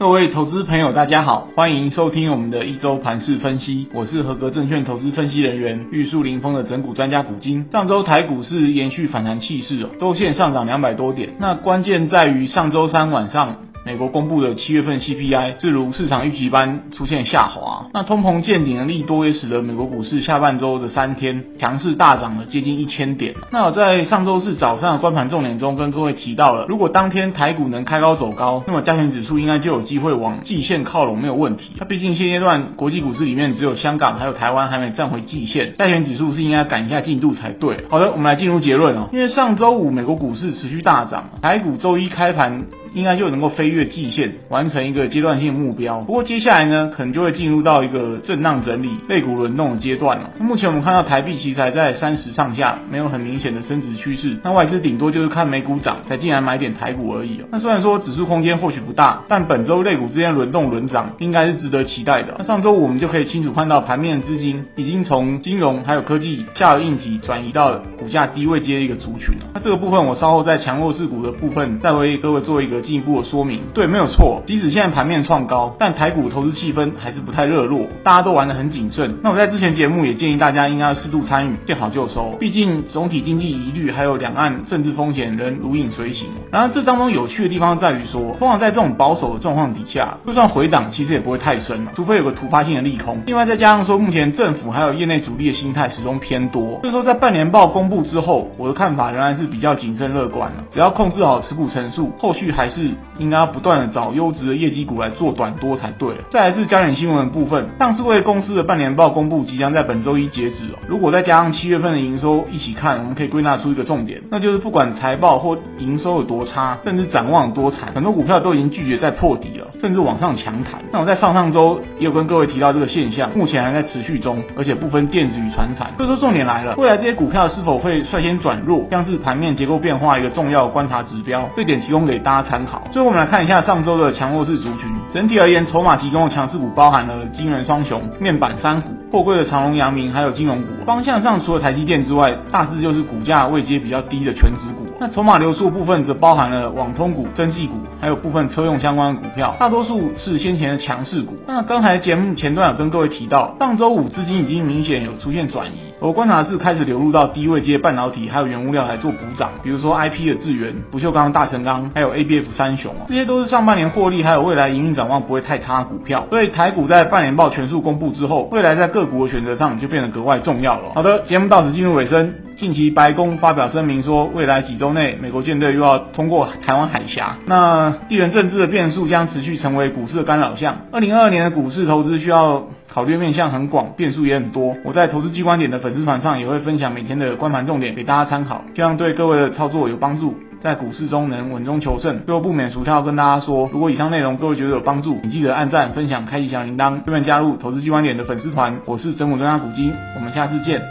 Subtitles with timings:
[0.00, 3.86] 各位投资朋友，大家好，欢迎收听我们的一周盘市分析。
[3.92, 7.66] 我是合格证券投资分析人员玉树临风的整股专家古金。
[7.70, 11.34] 上周台股是延续反弹气势，周线上涨两百多点。
[11.38, 13.56] 那关键在于上周三晚上。
[13.84, 23.32] 美国公布的七月份 CPI 正如市场预期般出现下滑，那通膨见顶的利多也使得美国股市下半周的三天强势大涨了接近一千点。
[23.50, 31.72] 那我在上周四早上的观盘重点中跟各位提到了，如果当天台股能开高走高，那么加权指数应该就有机会往季线靠拢，没有问题。
[31.78, 37.78] 那毕竟现阶段国际股市里面只有香港还有台湾还没站回季线，加权指数是应该赶一下进度才对。
[37.88, 42.66] 好的，我们来进入结论哦，因为上周五美国股市持续大涨，台股周一开盘。
[42.94, 46.00] 应该就能够飞跃季线，完成一个阶段性目标。
[46.00, 50.30] 不过接下来呢，可能就会进入到一个震荡整理、类股轮动的阶段了。
[50.40, 54.36] 目前我们看到台币其实还在三十上下，没有很明显的升值趋势。
[54.42, 57.40] 那外资顶多就是看美股涨才进来买点台股而已。
[57.52, 62.34] 那虽然说指数空间或许不大，但本周类股之间轮动轮涨应该是值得期待的。
[62.38, 69.46] 那上周五我们就可以清楚看到盘面资金已经从金融还有科技下游硬体转移到股价低位阶的一个族群了。
[69.54, 72.79] 那这个部分我稍后在强弱势股的部分再为各位做一个。
[72.80, 74.42] 进一步的说明，对，没有错。
[74.46, 79.18] 即使现在盘面创高，但台股投资气氛还是不太热络，大家都玩得很谨慎。
[79.22, 82.30] 那我在之前节目也建议大家应该适度参与，见好就收。
[82.40, 86.28] 毕竟总体经济疑虑还有两岸政治风险仍如影随形。
[86.50, 93.20] 然而这当中有趣的地方在于说，通常在这种保守的状况底下，就算回档，其实也不会太深了，除非有个突发性的利空。
[93.26, 100.64] 另外再加上说，目前政府还有业内主力的心态始终偏多，所以说在半年报公布之后，我的看法仍然是比较谨慎乐观了。
[100.72, 102.69] 只要控制好持股层数，后续还。
[102.70, 106.14] 是应该要不断的找优质的业绩股来做短多才对。
[106.30, 110.78] 再来是焦点新闻的部分，上市柜公司的半年报公布即将在本周一截止哦。
[110.88, 120.80] 如果再加上七月份的营收一起看，我们可以归纳出一个重点，那就是不管财报或营收有多差，甚至展望多惨，很多股票都已经拒绝再破底了，甚至往上强弹。
[120.92, 125.90] 那我在上上周也有跟各位提到这个现象，目前还在持续中，而且不分电子与传产。
[125.96, 132.82] 所以说重点来了，未来这些股票是否会率先转弱，将是盘面结构变化一个重要观察指标，这点提供给大家参考。
[132.90, 134.90] 最后我们来看一下上周的强弱势族群。
[135.12, 140.68] 整体而言，筹码集中的强势股包含了晶圆双雄、面板三虎、货柜的长隆、阳明，还有金融股。
[140.84, 144.86] 方向上，除了台积电之外，大致就是股价位阶比较低的全职股。
[145.00, 149.56] 那筹码流出的部分则包含了网通股、增技股，还有部分车用相关的股票。
[149.58, 151.34] 大多数是先前的强势股。
[151.48, 166.26] 那刚才节目前段有跟各位提到，上周五资金已经明显有出现转移，我观察是开始流入到低位阶半导体还有原物料来做补涨，比如说 IP 的智原、不锈钢、大成钢，还有 ABF 三雄啊，这些都是上半年获利还有未来营运展望不会太差的股票。
[166.28, 170.90] 所以台股在半年报全数公布之后，未来在个股的选择上就变得格外重要了。
[170.94, 172.34] 好的，节目到此进入尾声。
[172.60, 180.76] 近期白宫发表声明说，未来几周内美国舰队又要通过台湾海峡，那地缘政治的变数将持续成为股市的干扰项。
[180.92, 184.76] 二零二二年的股市投资需要考虑面向很广，变数也很多。
[184.84, 192.26] 我在投资机关点的粉丝团上也会分享每天的观盘重点给大家参考，希望对各位的操作有帮助，在股市中能稳中求胜。
[192.26, 198.76] 最后不免俗套跟大家说，如果以上内容各位觉得有帮助，请记得按赞、分享、开启小铃铛，顺便加入投资机关点的粉丝团。
[198.84, 200.82] 我是整股专家古今，我们下次见。